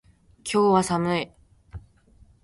[0.43, 1.31] 今日は寒い。